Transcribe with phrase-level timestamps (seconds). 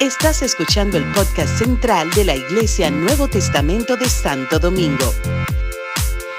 [0.00, 5.12] Estás escuchando el podcast central de la Iglesia Nuevo Testamento de Santo Domingo.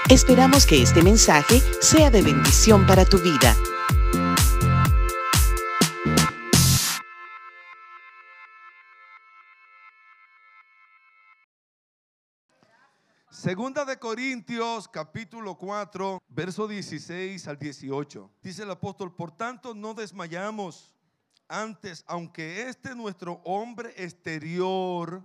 [0.10, 3.56] Esperamos que este mensaje sea de bendición para tu vida.
[13.46, 18.31] Segunda de Corintios, capítulo 4, verso 16 al 18.
[18.41, 20.95] Dice el apóstol, por tanto no desmayamos
[21.48, 25.23] antes, aunque este nuestro hombre exterior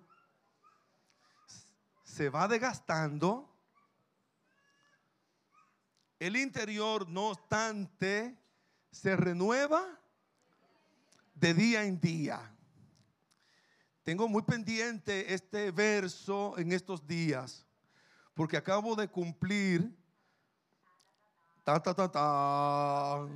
[2.04, 3.50] se va desgastando,
[6.18, 8.36] el interior, no obstante,
[8.90, 9.98] se renueva
[11.34, 12.54] de día en día.
[14.04, 17.66] Tengo muy pendiente este verso en estos días,
[18.34, 19.96] porque acabo de cumplir
[21.64, 23.26] ta, ta, ta, ta,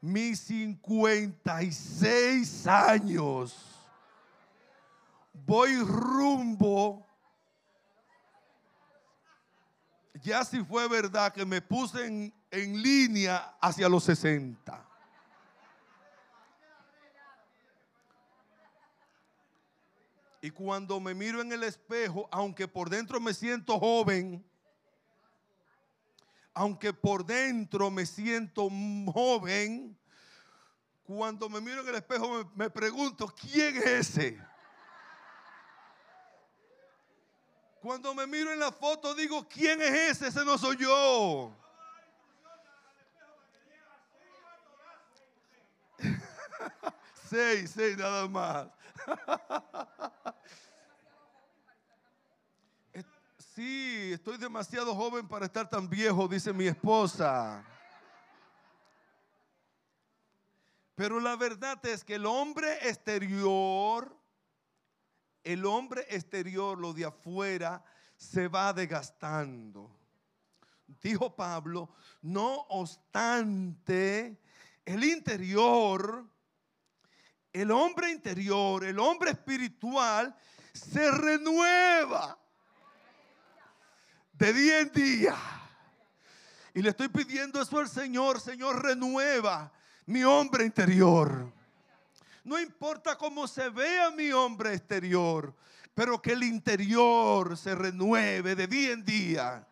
[0.00, 3.66] mis 56 años.
[5.32, 7.06] Voy rumbo.
[10.22, 14.86] Ya si fue verdad que me puse en, en línea hacia los 60.
[20.42, 24.42] Y cuando me miro en el espejo, aunque por dentro me siento joven,
[26.54, 28.68] aunque por dentro me siento
[29.12, 29.98] joven,
[31.04, 34.40] cuando me miro en el espejo me, pregunto, ¿quién es ese?
[37.80, 40.28] Cuando me miro en la foto digo, ¿quién es ese?
[40.28, 41.56] Ese no soy yo.
[47.30, 48.68] seis, seis nada más.
[53.60, 57.62] Sí, estoy demasiado joven para estar tan viejo, dice mi esposa.
[60.94, 64.16] Pero la verdad es que el hombre exterior,
[65.44, 67.84] el hombre exterior, lo de afuera,
[68.16, 69.94] se va desgastando.
[71.02, 71.90] Dijo Pablo,
[72.22, 74.40] no obstante,
[74.86, 76.26] el interior,
[77.52, 80.34] el hombre interior, el hombre espiritual,
[80.72, 82.40] se renueva
[84.40, 85.36] de día en día.
[86.72, 89.70] Y le estoy pidiendo eso al Señor, Señor, renueva
[90.06, 91.52] mi hombre interior.
[92.42, 95.54] No importa cómo se vea mi hombre exterior,
[95.94, 99.68] pero que el interior se renueve de día en día.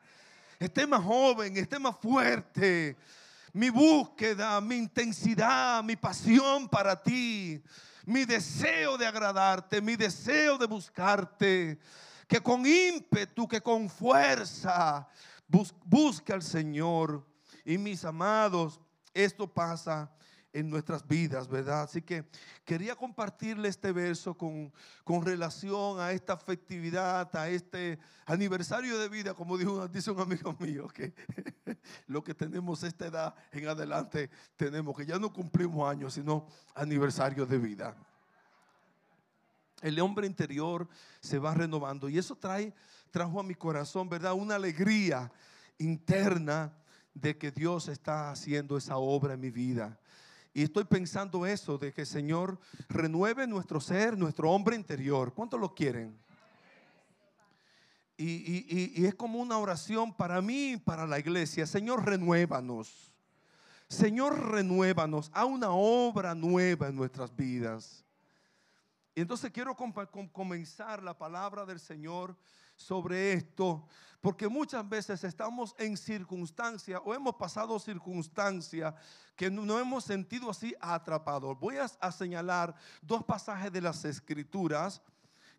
[0.58, 2.94] Esté más joven, esté más fuerte.
[3.54, 7.62] Mi búsqueda, mi intensidad, mi pasión para ti,
[8.04, 11.78] mi deseo de agradarte, mi deseo de buscarte
[12.28, 15.08] que con ímpetu, que con fuerza
[15.84, 17.26] busque al Señor.
[17.64, 18.80] Y mis amados,
[19.14, 20.12] esto pasa
[20.52, 21.82] en nuestras vidas, ¿verdad?
[21.82, 22.24] Así que
[22.64, 24.72] quería compartirle este verso con,
[25.04, 30.54] con, relación a esta festividad, a este aniversario de vida, como dijo, dice un amigo
[30.58, 31.14] mío, que
[32.06, 37.44] lo que tenemos esta edad en adelante tenemos, que ya no cumplimos años, sino aniversario
[37.46, 37.96] de vida
[39.82, 40.88] el hombre interior
[41.20, 42.08] se va renovando.
[42.08, 42.74] Y eso trae,
[43.10, 44.34] trajo a mi corazón, ¿verdad?
[44.34, 45.30] Una alegría
[45.78, 46.72] interna
[47.14, 49.98] de que Dios está haciendo esa obra en mi vida.
[50.54, 52.58] Y estoy pensando eso, de que el Señor
[52.88, 55.32] renueve nuestro ser, nuestro hombre interior.
[55.32, 56.18] ¿Cuántos lo quieren?
[58.16, 61.66] Y, y es como una oración para mí y para la iglesia.
[61.66, 63.12] Señor, renuévanos.
[63.88, 65.30] Señor, renuévanos.
[65.32, 68.04] A una obra nueva en nuestras vidas.
[69.18, 69.74] Y entonces quiero
[70.32, 72.36] comenzar la palabra del Señor
[72.76, 73.84] sobre esto,
[74.20, 78.94] porque muchas veces estamos en circunstancias o hemos pasado circunstancias
[79.34, 81.58] que no hemos sentido así atrapados.
[81.58, 85.02] Voy a, señalar dos pasajes de las escrituras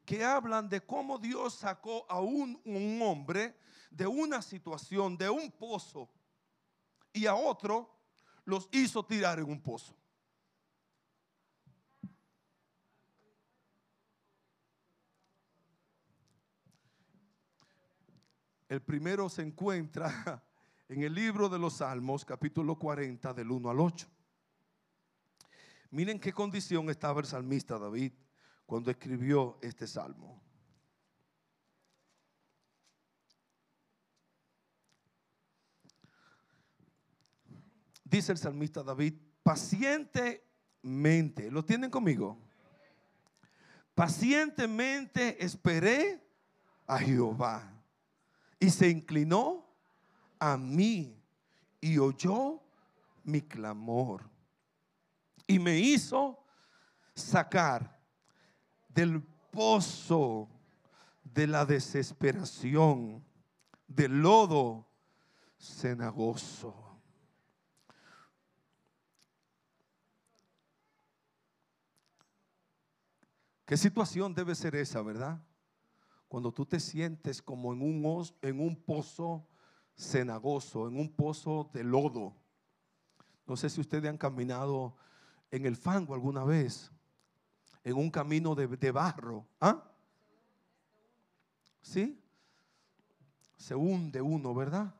[0.06, 3.58] que hablan de cómo Dios sacó a un, un hombre
[3.92, 6.10] de una situación, de un pozo,
[7.12, 7.94] y a otro
[8.46, 9.99] los hizo tirar en un pozo.
[18.70, 20.44] El primero se encuentra
[20.90, 24.08] en el libro de los Salmos, capítulo 40, del 1 al 8.
[25.90, 28.14] Miren qué condición estaba el salmista David
[28.68, 30.40] cuando escribió este salmo.
[38.04, 42.38] Dice el salmista David, pacientemente, ¿lo tienen conmigo?
[43.96, 46.24] Pacientemente esperé
[46.86, 47.79] a Jehová
[48.60, 49.66] y se inclinó
[50.38, 51.16] a mí
[51.82, 52.62] y oyó
[53.24, 54.30] mi clamor
[55.48, 56.44] y me hizo
[57.16, 58.00] sacar
[58.88, 59.22] del
[59.52, 60.48] pozo
[61.24, 63.24] de la desesperación,
[63.88, 64.86] del lodo
[65.58, 66.76] cenagoso.
[73.66, 75.40] ¿Qué situación debe ser esa, verdad?
[76.30, 79.48] Cuando tú te sientes como en un, en un pozo
[79.98, 82.36] cenagoso, en un pozo de lodo.
[83.48, 84.96] No sé si ustedes han caminado
[85.50, 86.92] en el fango alguna vez,
[87.84, 89.48] en un camino de, de barro.
[89.60, 89.84] ¿Ah?
[91.82, 92.24] ¿Sí?
[93.58, 94.94] Se hunde uno, ¿verdad?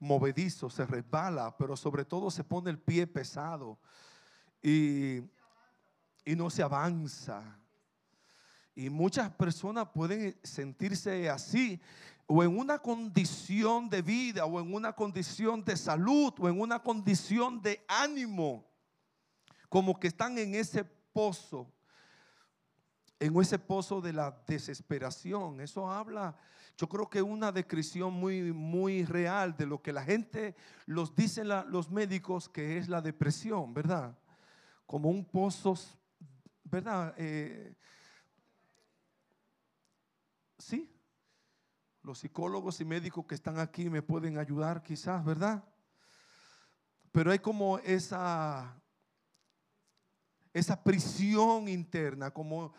[0.00, 3.78] Movedizo, se resbala, pero sobre todo se pone el pie pesado
[4.62, 5.20] y,
[6.24, 7.58] y no se avanza.
[8.74, 11.80] Y muchas personas pueden sentirse así,
[12.26, 16.80] o en una condición de vida, o en una condición de salud, o en una
[16.80, 18.64] condición de ánimo,
[19.68, 21.70] como que están en ese pozo,
[23.20, 25.60] en ese pozo de la desesperación.
[25.60, 26.36] Eso habla,
[26.76, 30.56] yo creo que una descripción muy, muy real de lo que la gente
[30.86, 34.16] los dicen los médicos que es la depresión, ¿verdad?
[34.86, 35.74] Como un pozo,
[36.64, 37.14] ¿verdad?
[37.16, 37.74] Eh,
[40.58, 40.90] sí,
[42.02, 45.64] los psicólogos y médicos que están aquí me pueden ayudar quizás, ¿verdad?
[47.12, 48.80] Pero hay como esa
[50.54, 52.72] esa prisión interna, como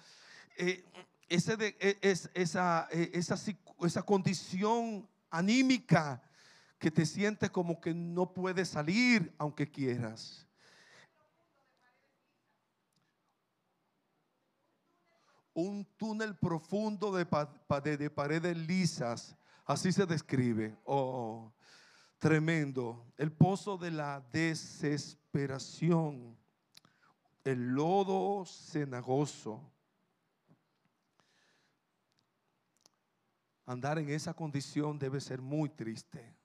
[0.57, 0.85] eh,
[1.27, 3.35] ese de, e, es, esa, e, esa,
[3.81, 6.23] esa condición anímica
[6.79, 10.47] que te sientes como que no puedes salir aunque quieras.
[15.55, 17.25] Un túnel profundo de,
[17.97, 19.35] de, paredes lisas,
[19.65, 20.77] así se describe.
[20.83, 21.51] Oh,
[22.19, 23.11] tremendo.
[23.17, 26.37] El pozo de la desesperación
[27.45, 29.71] el lodo cenagoso.
[33.67, 36.35] Andar en esa condición debe ser muy triste.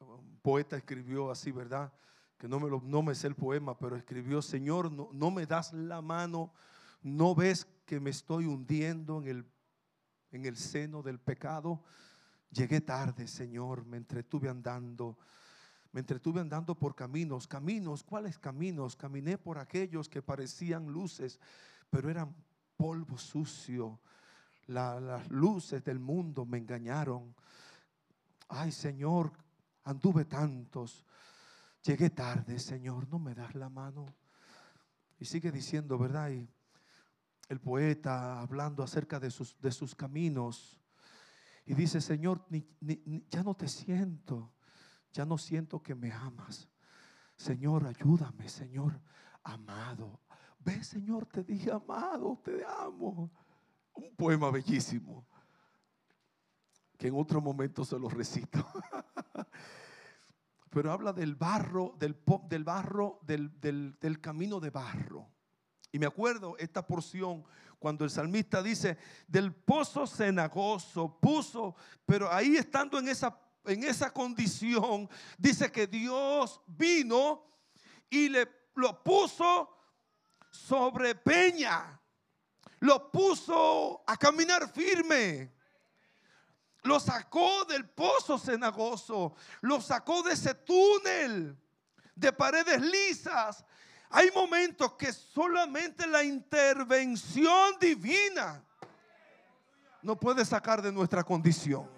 [0.00, 1.92] Un poeta escribió así, ¿verdad?
[2.40, 5.44] Que no me, lo, no me sé el poema, pero escribió, Señor, no, no me
[5.44, 6.54] das la mano,
[7.02, 9.44] no ves que me estoy hundiendo en el,
[10.32, 11.82] en el seno del pecado.
[12.50, 15.18] Llegué tarde, Señor, me entretuve andando
[15.92, 18.94] me entretuve andando por caminos, caminos, ¿cuáles caminos?
[18.94, 21.40] Caminé por aquellos que parecían luces,
[21.90, 22.32] pero eran
[22.76, 24.00] polvo sucio.
[24.66, 27.34] las luces del mundo me engañaron.
[28.48, 29.32] Ay, Señor,
[29.82, 31.04] anduve tantos.
[31.82, 34.06] Llegué tarde, Señor, no me das la mano.
[35.18, 36.30] Y sigue diciendo, ¿verdad?
[36.30, 36.48] Y
[37.48, 40.80] el poeta hablando acerca de sus, de sus caminos.
[41.66, 42.46] Y dice, Señor,
[43.30, 44.52] ya no te siento
[45.12, 46.68] ya no siento que me amas.
[47.36, 49.00] Señor, ayúdame, Señor,
[49.42, 50.20] amado.
[50.58, 53.30] Ve, Señor, te dije amado, te amo.
[53.94, 55.26] Un poema bellísimo
[56.96, 58.58] que en otro momento se lo recito.
[60.70, 62.16] Pero habla del barro, del,
[62.48, 65.28] del barro, del, del, del camino de barro.
[65.92, 67.44] Y me acuerdo esta porción
[67.78, 68.96] cuando el salmista dice,
[69.26, 71.74] del pozo cenagoso puso,
[72.06, 75.08] pero ahí estando en esa en esa condición,
[75.38, 77.44] dice que Dios vino
[78.08, 79.68] y le lo puso
[80.50, 82.00] sobre peña,
[82.80, 85.52] lo puso a caminar firme.
[86.82, 91.56] Lo sacó del pozo cenagoso, lo sacó de ese túnel
[92.14, 93.64] de paredes lisas.
[94.08, 98.64] Hay momentos que solamente la intervención divina
[100.02, 101.88] no puede sacar de nuestra condición.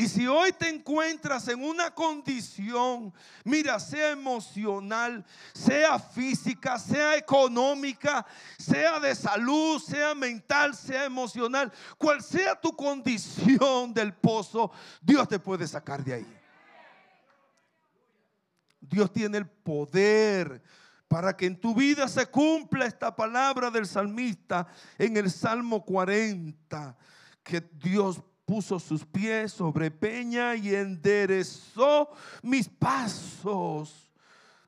[0.00, 3.12] Y si hoy te encuentras en una condición,
[3.44, 8.24] mira, sea emocional, sea física, sea económica,
[8.58, 15.38] sea de salud, sea mental, sea emocional, cual sea tu condición del pozo, Dios te
[15.38, 16.38] puede sacar de ahí.
[18.80, 20.62] Dios tiene el poder
[21.08, 24.66] para que en tu vida se cumpla esta palabra del salmista
[24.96, 26.96] en el Salmo 40,
[27.42, 32.10] que Dios puso sus pies sobre peña y enderezó
[32.42, 34.10] mis pasos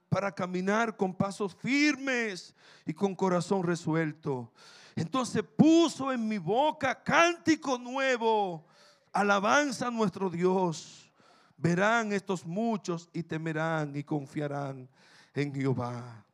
[0.09, 2.55] para caminar con pasos firmes
[2.87, 4.53] y con corazón resuelto.
[4.95, 8.65] Entonces puso en mi boca cántico nuevo,
[9.13, 11.13] alabanza a nuestro Dios.
[11.57, 14.89] Verán estos muchos y temerán y confiarán
[15.35, 16.25] en Jehová.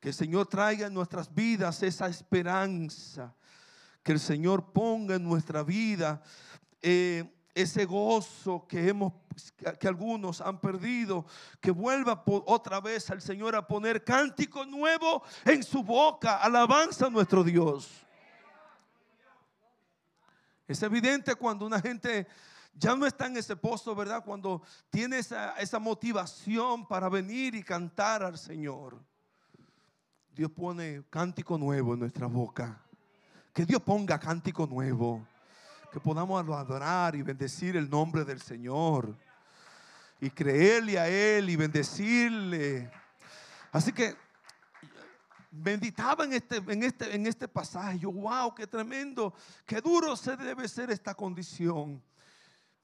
[0.00, 3.34] Que el Señor traiga en nuestras vidas esa esperanza.
[4.02, 6.22] Que el Señor ponga en nuestra vida
[6.82, 9.12] eh, ese gozo que hemos
[9.78, 11.24] que algunos han perdido,
[11.60, 17.10] que vuelva otra vez al Señor a poner cántico nuevo en su boca, alabanza a
[17.10, 17.88] nuestro Dios.
[20.66, 22.26] Es evidente cuando una gente
[22.74, 24.22] ya no está en ese pozo, ¿verdad?
[24.24, 28.98] Cuando tiene esa, esa motivación para venir y cantar al Señor.
[30.34, 32.80] Dios pone cántico nuevo en nuestra boca.
[33.52, 35.26] Que Dios ponga cántico nuevo
[35.92, 39.16] que podamos adorar y bendecir el nombre del Señor
[40.20, 42.90] y creerle a Él y bendecirle.
[43.72, 44.16] Así que
[45.50, 47.98] meditaba en este, en este, en este pasaje.
[47.98, 52.02] Yo, wow, qué tremendo, qué duro se debe ser esta condición.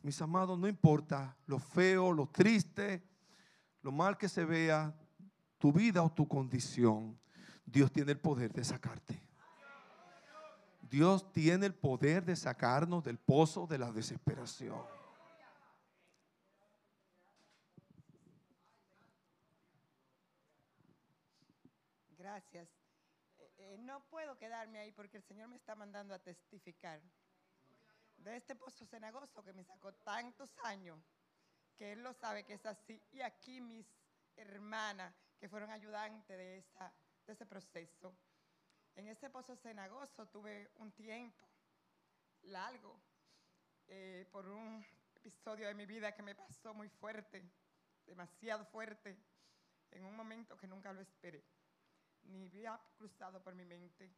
[0.02, 3.02] Mis amados, no importa lo feo, lo triste,
[3.82, 4.94] lo mal que se vea,
[5.58, 7.18] tu vida o tu condición,
[7.64, 9.18] Dios tiene el poder de sacarte.
[10.95, 14.81] Dios tiene el poder de sacarnos del pozo de la desesperación.
[22.17, 22.69] Gracias.
[23.41, 27.03] Eh, eh, no puedo quedarme ahí porque el Señor me está mandando a testificar
[28.19, 31.01] de este pozo cenagoso que me sacó tantos años,
[31.77, 33.03] que Él lo sabe que es así.
[33.11, 33.85] Y aquí mis
[34.37, 36.65] hermanas que fueron ayudantes de,
[37.27, 38.17] de ese proceso.
[38.97, 41.49] En ese pozo cenagoso tuve un tiempo
[42.43, 42.97] largo
[43.89, 44.87] eh, por un
[45.17, 47.43] episodio de mi vida que me pasó muy fuerte,
[48.07, 49.19] demasiado fuerte,
[49.91, 51.45] en un momento que nunca lo esperé,
[52.23, 54.15] ni había cruzado por mi mente.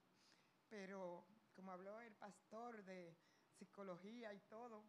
[0.69, 3.17] Pero como habló el pastor de
[3.59, 4.85] psicología y todo,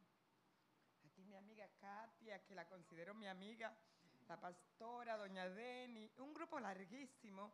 [1.06, 3.74] aquí mi amiga Katia, que la considero mi amiga,
[4.28, 7.54] la pastora, doña Deni, un grupo larguísimo,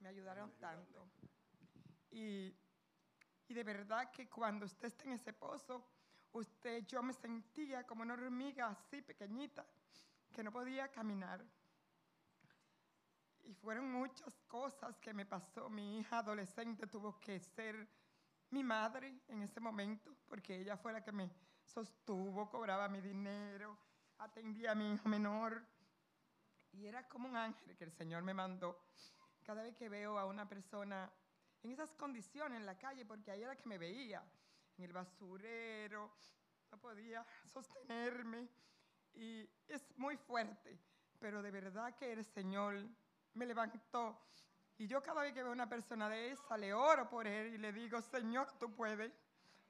[0.00, 1.08] me ayudaron tanto.
[2.14, 2.56] Y,
[3.48, 5.84] de verdad que cuando usted está en ese pozo,
[6.32, 9.66] usted, yo me sentía como una hormiga así pequeñita,
[10.32, 11.44] que no podía caminar.
[13.42, 15.68] Y fueron muchas cosas que me pasó.
[15.68, 17.88] Mi hija adolescente tuvo que ser
[18.50, 21.28] mi madre en ese momento, porque ella fue la que me
[21.64, 23.76] sostuvo, cobraba mi dinero,
[24.18, 25.66] atendía a mi hijo menor.
[26.70, 28.86] Y era como un ángel que el Señor me mandó.
[29.42, 31.12] Cada vez que veo a una persona
[31.64, 34.22] en esas condiciones en la calle, porque ahí era que me veía,
[34.76, 36.12] en el basurero,
[36.70, 38.48] no podía sostenerme.
[39.14, 40.78] Y es muy fuerte,
[41.18, 42.84] pero de verdad que el Señor
[43.32, 44.20] me levantó.
[44.76, 47.58] Y yo cada vez que veo una persona de esa, le oro por él y
[47.58, 49.12] le digo, Señor, tú puedes.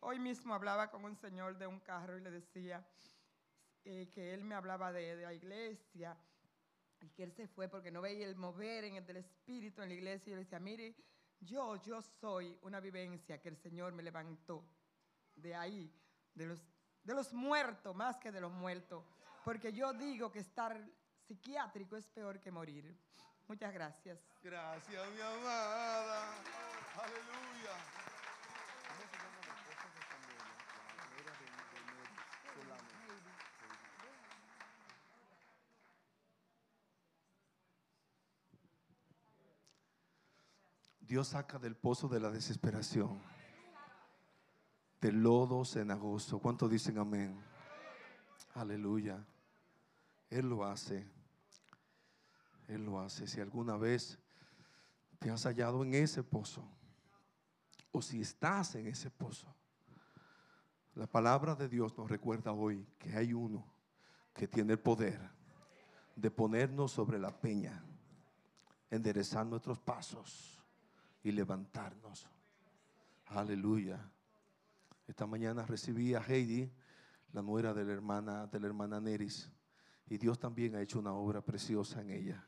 [0.01, 2.87] Hoy mismo hablaba con un señor de un carro y le decía
[3.85, 6.17] eh, que él me hablaba de, de, la iglesia
[7.01, 9.89] y que él se fue porque no veía el mover en el del espíritu en
[9.89, 10.29] la iglesia.
[10.29, 10.95] Y yo le decía, mire,
[11.45, 14.65] yo, yo soy una vivencia que el Señor me levantó
[15.37, 15.93] de ahí,
[16.35, 16.61] de los,
[17.03, 19.05] de los muertos más que de los muertos.
[19.45, 20.79] Porque yo digo que estar
[21.27, 22.97] psiquiátrico es peor que morir.
[23.47, 24.19] Muchas gracias.
[24.43, 26.35] Gracias, mi amada.
[26.97, 27.64] Aleluya.
[41.15, 43.23] Dios saca del pozo de la desesperación,
[45.01, 46.41] del lodo cenagoso.
[46.41, 47.41] ¿Cuántos dicen amén?
[48.55, 49.25] Aleluya.
[50.29, 51.09] Él lo hace.
[52.67, 53.29] Él lo hace.
[53.29, 54.19] Si alguna vez
[55.21, 56.69] te has hallado en ese pozo,
[57.93, 59.55] o si estás en ese pozo,
[60.97, 63.73] la palabra de Dios nos recuerda hoy que hay uno
[64.33, 65.31] que tiene el poder
[66.17, 67.85] de ponernos sobre la peña,
[68.91, 70.64] enderezar nuestros pasos
[71.25, 72.29] y levantarnos.
[73.27, 73.99] Aleluya.
[75.09, 76.71] Esta mañana recibí a Heidi,
[77.33, 79.51] la nuera de la hermana, de la hermana Neris,
[80.07, 82.47] y Dios también ha hecho una obra preciosa en ella.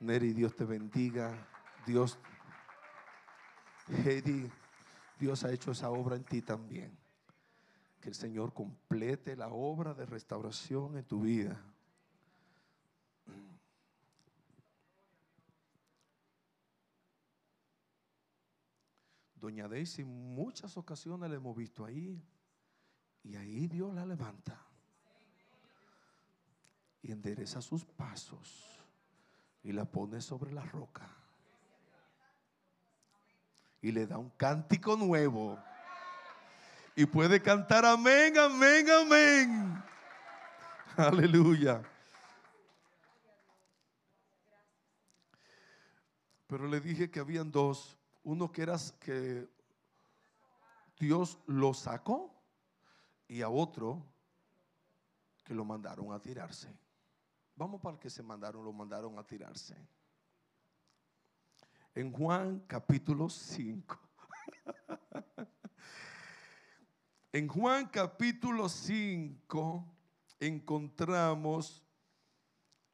[0.00, 1.46] Neri, Dios te bendiga.
[1.86, 2.18] Dios,
[4.04, 4.50] Heidi,
[5.18, 6.96] Dios ha hecho esa obra en ti también.
[8.00, 11.60] Que el Señor complete la obra de restauración en tu vida.
[19.48, 22.22] Doña Daisy, muchas ocasiones la hemos visto ahí.
[23.24, 24.60] Y ahí Dios la levanta.
[27.00, 28.78] Y endereza sus pasos.
[29.62, 31.08] Y la pone sobre la roca.
[33.80, 35.58] Y le da un cántico nuevo.
[36.94, 39.82] Y puede cantar amén, amén, amén.
[40.94, 41.82] Aleluya.
[46.46, 47.97] Pero le dije que habían dos
[48.28, 49.48] uno que era que
[50.98, 52.38] Dios lo sacó
[53.26, 54.04] y a otro
[55.44, 56.68] que lo mandaron a tirarse.
[57.56, 59.74] Vamos para el que se mandaron, lo mandaron a tirarse.
[61.94, 63.98] En Juan capítulo 5.
[67.32, 69.96] en Juan capítulo 5
[70.38, 71.82] encontramos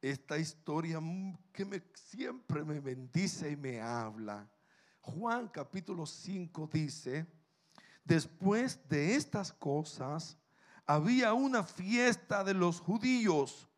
[0.01, 1.01] esta historia
[1.53, 4.49] que me, siempre me bendice y me habla.
[5.05, 7.27] Juan capítulo 5 dice,
[8.05, 10.39] después de estas cosas,
[10.87, 13.69] había una fiesta de los judíos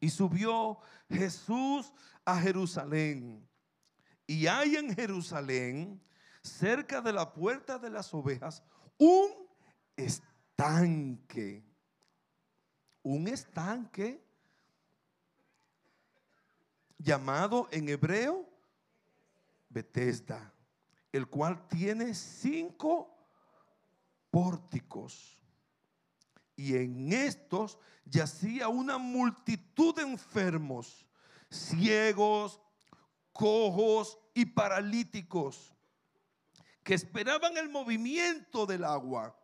[0.00, 1.92] y subió Jesús
[2.24, 3.48] a Jerusalén.
[4.26, 6.02] Y hay en Jerusalén,
[6.42, 8.64] cerca de la puerta de las ovejas,
[8.98, 9.30] un
[9.96, 11.64] estanque.
[13.02, 14.24] Un estanque
[16.98, 18.49] llamado en hebreo
[19.70, 20.52] Bethesda,
[21.12, 23.16] el cual tiene cinco
[24.30, 25.38] pórticos.
[26.56, 31.06] Y en estos yacía una multitud de enfermos,
[31.50, 32.60] ciegos,
[33.32, 35.74] cojos y paralíticos,
[36.82, 39.36] que esperaban el movimiento del agua.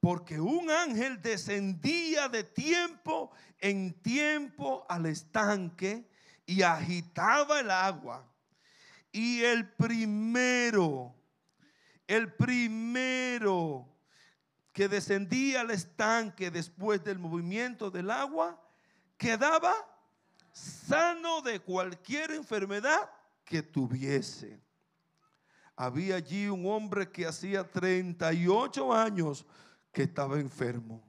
[0.00, 6.10] Porque un ángel descendía de tiempo en tiempo al estanque
[6.46, 8.26] y agitaba el agua.
[9.12, 11.14] Y el primero,
[12.06, 13.88] el primero
[14.72, 18.60] que descendía al estanque después del movimiento del agua,
[19.16, 19.74] quedaba
[20.52, 23.10] sano de cualquier enfermedad
[23.44, 24.60] que tuviese.
[25.74, 29.46] Había allí un hombre que hacía 38 años
[29.92, 31.02] que estaba enfermo.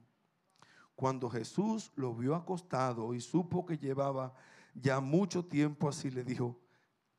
[0.95, 4.33] Cuando Jesús lo vio acostado y supo que llevaba
[4.73, 6.59] ya mucho tiempo así, le dijo,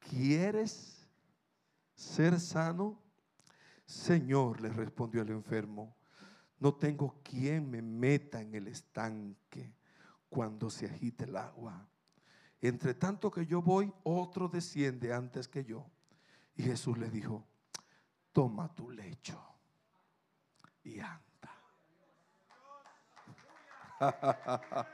[0.08, 1.08] ¿quieres
[1.94, 3.00] ser sano?
[3.86, 5.96] Señor, le respondió el enfermo,
[6.58, 9.74] no tengo quien me meta en el estanque
[10.28, 11.86] cuando se agite el agua.
[12.60, 15.90] Entre tanto que yo voy, otro desciende antes que yo.
[16.54, 17.44] Y Jesús le dijo,
[18.32, 19.40] toma tu lecho
[20.84, 21.22] y anda.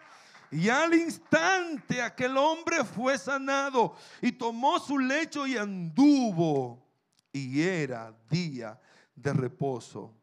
[0.50, 6.87] Y al instante aquel hombre fue sanado y tomó su lecho y anduvo.
[7.32, 8.80] Y era día
[9.14, 10.14] de reposo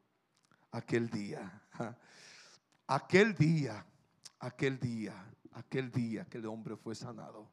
[0.71, 1.61] aquel día.
[2.87, 3.83] Aquel día,
[4.39, 7.49] aquel día, aquel día que el hombre fue sanado.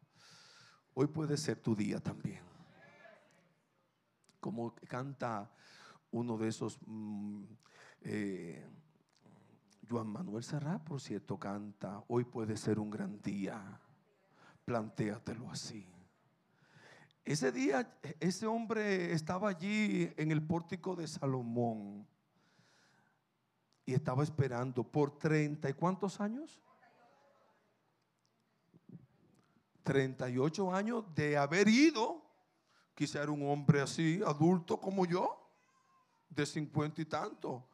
[0.92, 2.42] Hoy puede ser tu día también.
[4.40, 5.50] Como canta
[6.10, 6.78] uno de esos...
[6.84, 7.44] Mm,
[8.02, 8.68] eh,
[9.92, 13.78] Juan Manuel Serrat, por cierto, canta, hoy puede ser un gran día.
[14.64, 15.86] Plantéatelo así.
[17.26, 22.08] Ese día, ese hombre estaba allí en el pórtico de Salomón
[23.84, 26.62] y estaba esperando por treinta y cuántos años?
[29.82, 32.22] 38 años de haber ido.
[32.94, 35.50] Quizá era un hombre así, adulto como yo,
[36.30, 37.68] de cincuenta y tanto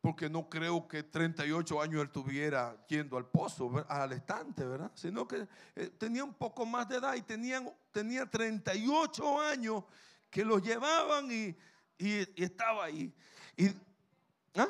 [0.00, 4.90] porque no creo que 38 años él tuviera yendo al pozo, al estante, ¿verdad?
[4.94, 9.84] Sino que eh, tenía un poco más de edad y tenían, tenía 38 años
[10.30, 11.56] que lo llevaban y,
[12.36, 13.12] estaba ahí.
[13.58, 13.68] Y,
[14.54, 14.68] ¿ah?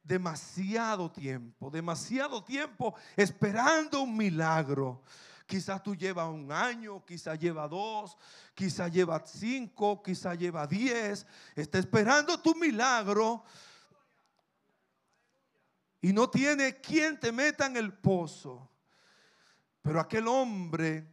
[0.00, 5.02] Demasiado tiempo, demasiado tiempo esperando un milagro.
[5.44, 8.16] Quizás tú llevas un año, quizás lleva dos,
[8.54, 11.26] quizás lleva cinco, quizás lleva diez.
[11.56, 13.44] Está esperando tu milagro
[16.04, 18.70] y no tiene quien te meta en el pozo.
[19.80, 21.08] Pero aquel hombre,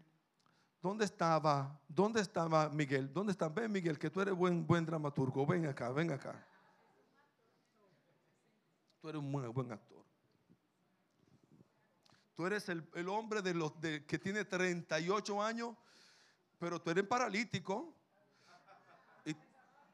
[0.81, 1.79] ¿dónde estaba?
[1.87, 3.13] ¿Dónde estaba Miguel?
[3.13, 3.47] ¿Dónde está?
[3.47, 5.45] Ven Miguel, que tú eres buen, buen dramaturgo.
[5.45, 6.45] Ven acá, ven acá.
[8.99, 10.03] Tú eres un buen, buen actor.
[12.35, 15.73] Tú eres el, hombre de los de, que tiene 38 años,
[16.59, 17.95] pero tú eres paralítico.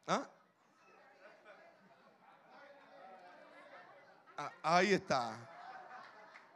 [0.07, 0.27] ¿ah?
[4.39, 5.36] Ah, ahí está.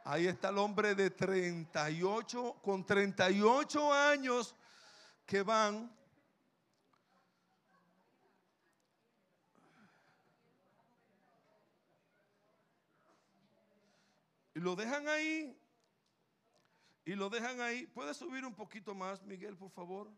[0.04, 4.54] Ahí está el hombre de 38, con 38 años
[5.26, 5.92] que van.
[14.54, 15.58] Y lo dejan ahí.
[17.04, 17.88] Y lo dejan ahí.
[17.88, 20.08] ¿Puedes subir un poquito más, Miguel, por favor?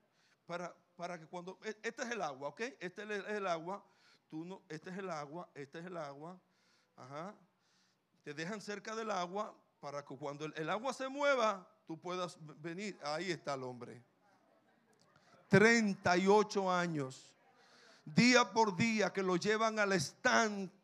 [0.44, 1.58] Para, para que cuando...
[1.62, 2.60] E, este es el agua, ¿ok?
[2.78, 3.82] Este es el agua.
[4.28, 6.38] Tú no, este es el agua, este es el agua.
[6.96, 7.34] Ajá
[8.24, 12.98] te dejan cerca del agua para que cuando el, agua se mueva, tú puedas venir.
[13.04, 14.02] Ahí está el hombre.
[15.48, 17.30] 38 años,
[18.02, 20.74] día por día que lo llevan al estanque,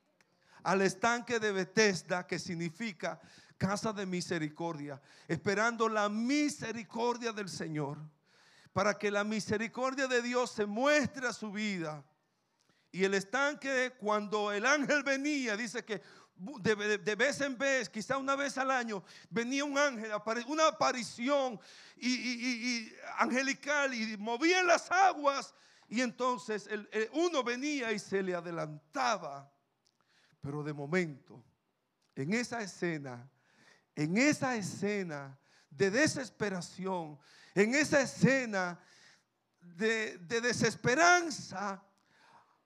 [0.62, 3.18] al estanque de Bethesda, que significa
[3.57, 7.96] casa de misericordia, esperando la misericordia del Señor,
[8.74, 12.05] para que la misericordia de Dios se muestre a su vida.
[12.92, 16.03] Y el estanque, cuando el ángel venía, dice que
[16.37, 20.11] de, vez en vez, quizá una vez al año, venía un ángel,
[20.47, 21.61] una aparición
[21.97, 25.55] y, angelical y movía las aguas.
[25.88, 26.69] Y entonces
[27.12, 29.53] uno venía y se le adelantaba.
[30.40, 31.45] Pero de momento,
[32.14, 33.29] en esa escena,
[33.95, 35.38] en esa escena
[35.69, 37.19] de desesperación,
[37.55, 38.81] en esa escena
[39.61, 41.83] de, de desesperanza,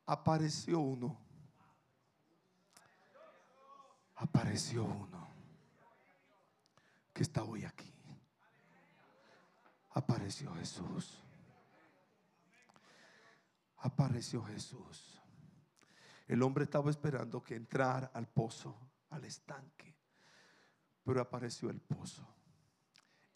[0.06, 1.23] apareció uno
[4.16, 5.28] apareció uno
[7.12, 7.92] que está hoy aquí.
[9.90, 11.22] Apareció Jesús.
[13.78, 15.20] Apareció Jesús.
[16.26, 18.76] El hombre estaba esperando que entrara al pozo,
[19.10, 19.94] al estanque,
[21.04, 22.26] pero apareció el pozo.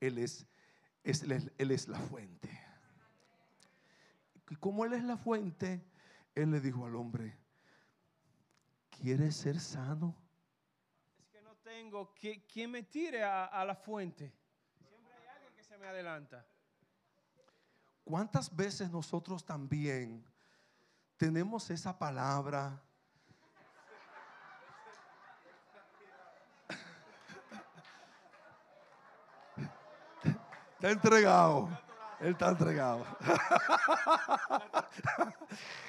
[0.01, 0.47] Él es,
[1.05, 2.69] él es la fuente.
[4.51, 5.85] Y como Él es la fuente,
[6.35, 7.37] Él le dijo al hombre,
[8.91, 10.17] ¿quieres ser sano?
[11.79, 14.35] Tengo que, quien me tire a, la fuente.
[14.77, 16.45] Siempre hay alguien que se me adelanta.
[18.03, 20.25] ¿Cuántas veces nosotros también
[21.17, 22.83] tenemos esa palabra?
[30.75, 31.69] Está entregado.
[32.19, 33.07] Él está entregado.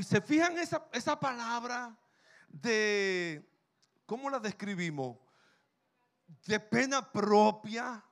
[0.00, 1.94] ¿Se fijan esa, esa palabra
[2.48, 3.46] de,
[4.06, 5.18] ¿cómo la describimos?
[6.46, 8.02] De pena propia,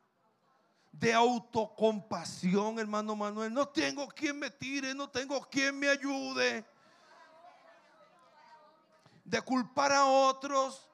[0.93, 3.55] de autocompasión, hermano Manuel.
[3.55, 6.66] No tengo quien me tire, no tengo quien me ayude.
[9.25, 10.87] De culpar a otros.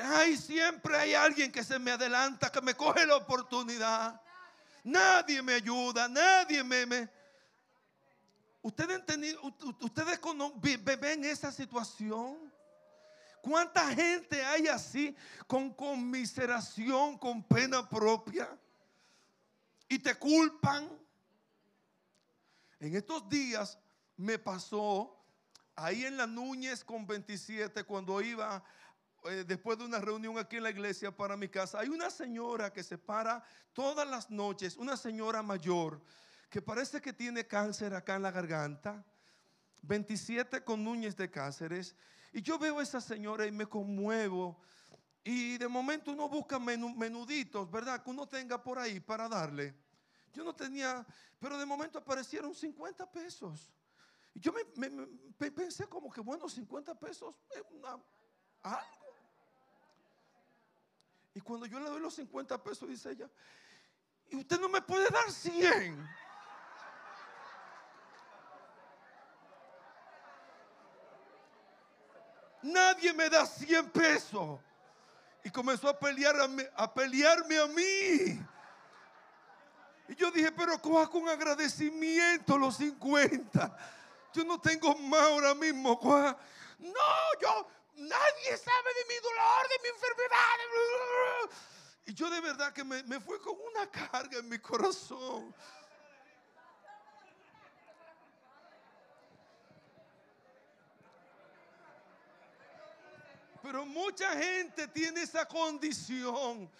[0.00, 4.20] Ay, siempre hay alguien que se me adelanta, que me coge la oportunidad.
[4.84, 7.19] Nadie me ayuda, nadie me, me
[8.62, 9.00] ¿Ustedes,
[9.80, 10.20] ustedes
[11.00, 12.52] ven esa situación?
[13.40, 18.48] ¿Cuánta gente hay así con conmiseración, con pena propia?
[19.88, 20.88] Y te culpan.
[22.78, 23.78] En estos días
[24.16, 25.16] me pasó
[25.74, 28.62] ahí en la Núñez con 27 cuando iba
[29.24, 31.80] eh, después de una reunión aquí en la iglesia para mi casa.
[31.80, 33.42] Hay una señora que se para
[33.72, 36.02] todas las noches, una señora mayor
[36.50, 39.04] que parece que tiene cáncer acá en la garganta,
[39.82, 41.94] 27 con Núñez de Cáceres,
[42.32, 44.60] y yo veo a esa señora y me conmuevo.
[45.22, 48.02] Y de momento uno busca menuditos, ¿verdad?
[48.02, 49.74] Que uno tenga por ahí para darle.
[50.32, 51.06] Yo no tenía,
[51.38, 53.72] pero de momento aparecieron 50 pesos.
[54.34, 57.62] Y yo me, pensé como que, bueno, 50 pesos es
[58.62, 59.00] algo.
[61.34, 63.30] Y cuando yo le doy los 50 pesos, dice ella,
[64.30, 66.08] y usted no me puede dar 100.
[72.62, 74.60] Nadie me da 100 pesos.
[75.42, 76.36] Y comenzó a, pelear
[76.76, 78.46] a, pelearme a mí.
[80.08, 83.76] Y yo dije, pero coja con agradecimiento los 50.
[84.34, 85.98] Yo no tengo más ahora mismo.
[86.78, 90.50] No, yo, nadie sabe de mi dolor, de mi enfermedad.
[92.06, 95.54] Y yo de verdad que me, me fue con una carga en mi corazón.
[103.62, 106.70] Pero mucha gente tiene esa condición.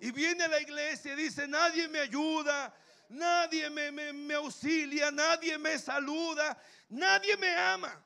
[0.00, 2.72] Y viene a la iglesia y dice, nadie me ayuda,
[3.08, 6.56] nadie me, me, auxilia, nadie me saluda,
[6.88, 8.00] nadie me ama.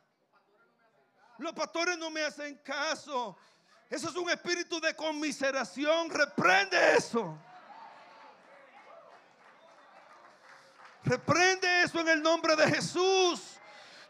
[1.39, 3.37] Los pastores no me hacen caso.
[3.91, 6.09] Eso es un espíritu de conmiseración.
[6.09, 7.39] Reprende eso.
[11.05, 13.59] Reprende eso en el nombre de Jesús.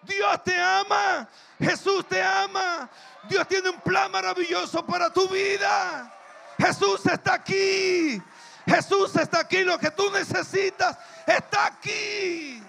[0.02, 1.28] Dios te ama.
[1.58, 2.61] Jesús te ama.
[3.32, 6.12] Dios tiene un plan maravilloso para tu vida.
[6.58, 8.22] Jesús está aquí.
[8.66, 9.64] Jesús está aquí.
[9.64, 12.62] Lo que tú necesitas está aquí.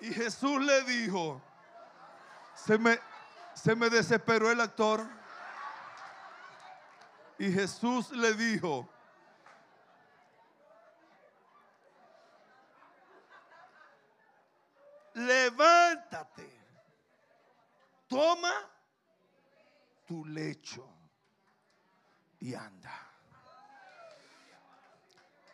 [0.00, 1.42] Y Jesús le dijo,
[2.54, 2.98] se me,
[3.52, 5.19] se me desesperó el actor.
[7.40, 8.86] Y Jesús le dijo,
[15.14, 16.48] levántate,
[18.06, 18.70] toma
[20.26, 20.86] lecho
[22.40, 22.92] y anda.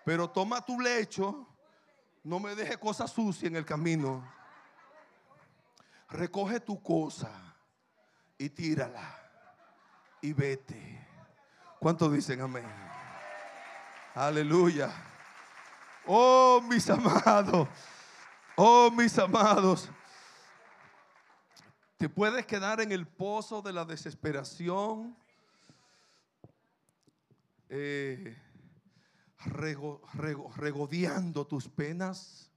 [0.05, 1.46] Pero toma tu lecho,
[2.22, 4.29] no me deje cosas sucias en el camino.
[6.09, 7.31] Recoge tu cosa
[8.38, 9.18] y tírala
[10.20, 10.95] y vete.
[11.87, 12.64] ¿Cuántos dicen amén?
[14.12, 14.92] Aleluya.
[16.05, 17.68] Oh, mis amados.
[18.57, 19.88] Oh, mis amados.
[21.96, 25.16] Te puedes quedar en el pozo de la desesperación.
[27.68, 28.37] eh,
[29.44, 32.51] rego- rego- regodeando tus penas.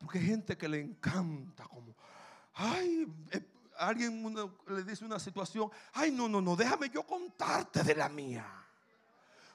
[0.00, 1.94] Porque hay gente que le encanta como,
[2.54, 3.46] ay, eh,
[3.78, 4.34] alguien
[4.68, 8.46] le dice una situación, ay, no, no, no, déjame yo contarte de la mía.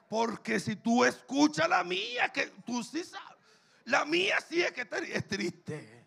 [0.09, 3.37] Porque si tú escuchas la mía, que tú sí sabes,
[3.85, 6.05] la mía sí es que es triste.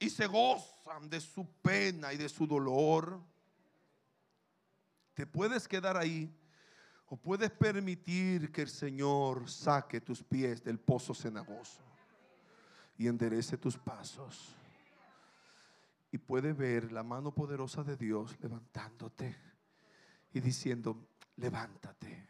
[0.00, 3.20] Y se gozan de su pena y de su dolor.
[5.14, 6.34] Te puedes quedar ahí
[7.06, 11.82] o puedes permitir que el Señor saque tus pies del pozo cenagoso
[12.96, 14.56] y enderece tus pasos.
[16.12, 19.34] Y puede ver la mano poderosa de Dios levantándote
[20.34, 22.28] y diciendo, levántate,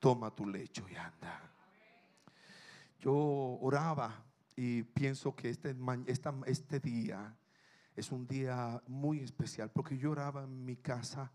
[0.00, 1.40] toma tu lecho y anda.
[2.98, 4.24] Yo oraba
[4.56, 5.74] y pienso que este,
[6.06, 7.34] esta- este día
[7.94, 11.30] es un día muy especial porque yo oraba en mi casa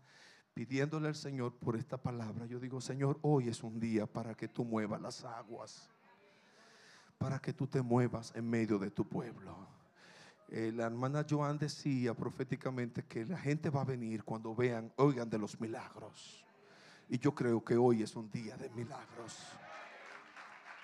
[0.52, 2.46] pidiéndole al Señor por esta palabra.
[2.46, 5.88] Yo digo, Señor, hoy es un día para que tú muevas las aguas,
[7.18, 9.75] para que tú te muevas en medio de tu pueblo.
[10.48, 15.28] Eh, la hermana Joan decía proféticamente que la gente va a venir cuando vean, oigan
[15.28, 16.44] de los milagros.
[17.08, 19.36] Y yo creo que hoy es un día de milagros.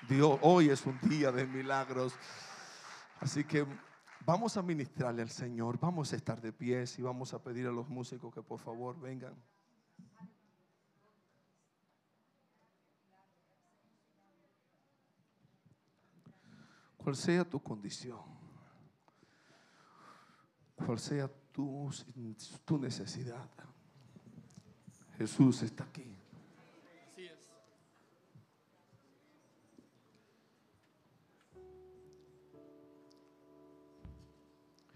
[0.09, 2.15] Dios, hoy es un día de milagros.
[3.21, 3.65] Así que
[4.27, 7.71] vamos a ministrarle al Señor, vamos a estar de pies y vamos a pedir a
[7.71, 9.35] los músicos que por favor vengan.
[16.97, 18.42] Cual sea tu condición,
[20.99, 21.91] sea tu,
[22.65, 23.49] tu necesidad,
[25.19, 26.17] Jesús está aquí.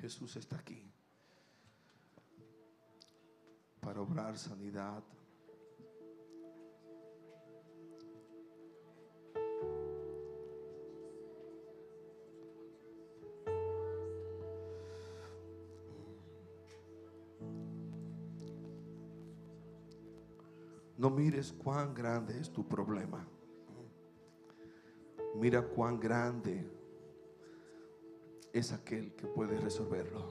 [0.01, 0.83] Jesús está aquí
[3.81, 5.03] para obrar sanidad.
[20.99, 23.27] No mires cuán grande es tu problema.
[25.35, 26.67] Mira cuán grande
[28.53, 30.27] es aquel que puede resolverlo.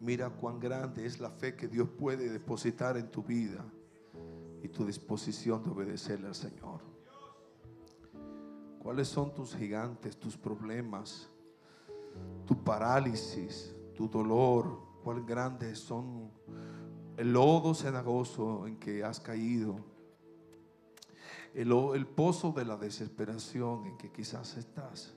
[0.00, 3.64] Mira cuán grande es la fe que Dios puede depositar en tu vida
[4.62, 6.82] y tu disposición de obedecerle al Señor.
[8.78, 11.28] ¿Cuáles son tus gigantes, tus problemas,
[12.46, 14.86] tu parálisis, tu dolor?
[15.02, 16.30] ¿Cuál grandes son
[17.18, 19.80] el lodo cenagoso en que has caído?
[21.52, 25.16] El, pozo de la desesperación en que quizás estás.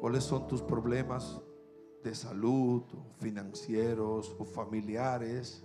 [0.00, 1.40] ¿Cuáles son tus problemas
[2.04, 2.82] de salud,
[3.20, 5.64] financieros o familiares?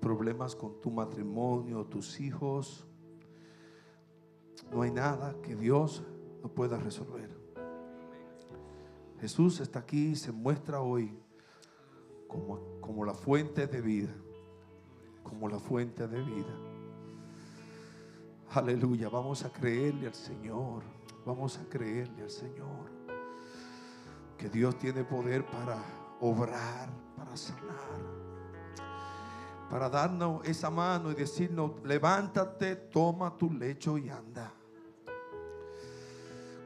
[0.00, 2.88] Problemas con tu matrimonio, tus hijos.
[4.72, 6.02] No hay nada que Dios
[6.42, 7.38] no pueda resolver.
[9.20, 11.16] Jesús está aquí y se muestra hoy
[12.30, 14.14] como, como la fuente de vida.
[15.22, 16.56] Como la fuente de vida.
[18.52, 20.82] Aleluya, vamos a creerle al Señor.
[21.26, 22.90] Vamos a creerle al Señor.
[24.38, 25.76] Que Dios tiene poder para
[26.20, 28.20] obrar, para sanar.
[29.68, 34.52] Para darnos esa mano y decirnos, levántate, toma tu lecho y anda.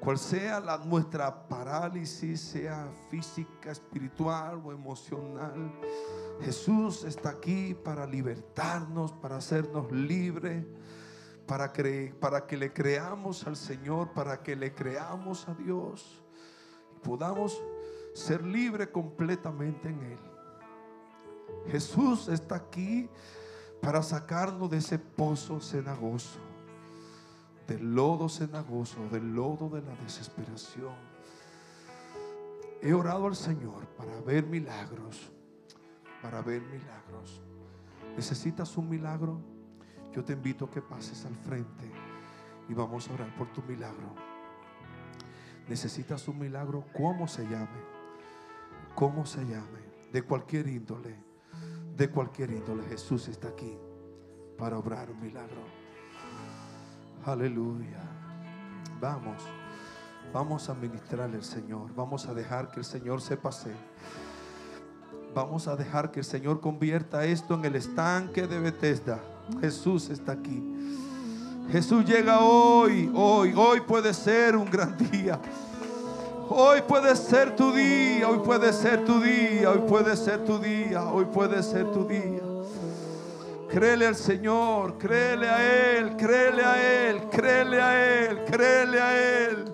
[0.04, 5.72] Cual sea la, nuestra parálisis, sea física, espiritual o emocional,
[6.42, 10.64] Jesús está aquí para libertarnos, para hacernos libres
[11.46, 11.72] para,
[12.20, 16.22] para que le creamos al Señor, para que le creamos a Dios
[16.96, 17.62] y podamos
[18.14, 20.18] ser libres completamente en Él.
[21.70, 23.08] Jesús está aquí
[23.80, 26.38] para sacarnos de ese pozo cenagoso,
[27.66, 30.94] del lodo cenagoso, del lodo de la desesperación.
[32.82, 35.32] He orado al Señor para ver milagros,
[36.22, 37.42] para ver milagros.
[38.16, 39.40] ¿Necesitas un milagro?
[40.12, 41.90] Yo te invito a que pases al frente
[42.68, 44.14] y vamos a orar por tu milagro.
[45.68, 46.84] ¿Necesitas un milagro?
[46.94, 47.94] ¿Cómo se llame?
[48.94, 49.84] ¿Cómo se llame?
[50.14, 51.16] de cualquier índole,
[51.96, 53.76] de cualquier índole, Jesús está aquí
[54.56, 55.60] para obrar un milagro.
[57.26, 58.00] Aleluya.
[59.00, 59.42] Vamos,
[60.30, 61.94] vamos a ministrarle al Señor.
[61.94, 63.70] Vamos a dejar que el Señor se pase.
[65.34, 69.20] Vamos a dejar que el Señor convierta esto en el estanque de Bethesda.
[69.60, 70.62] Jesús está aquí.
[71.70, 75.40] Jesús llega hoy, hoy, hoy puede ser un gran día.
[76.50, 81.04] Hoy puede ser tu día, hoy puede ser tu día, hoy puede ser tu día,
[81.04, 82.43] hoy puede ser tu día.
[83.74, 89.64] Créele al Señor, créele a Él, créele a Él, créele a Él, créele a Él.